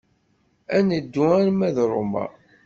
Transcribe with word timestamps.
Ad 0.77 0.83
neddu 0.87 1.23
arma 1.39 1.69
d 1.75 1.77
Roma. 1.91 2.25